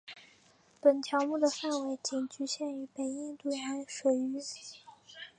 [0.81, 4.39] 本条目的范围仅局限于北印度洋水域。